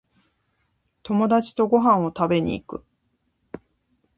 [1.03, 2.83] 友達とご飯を食べに行く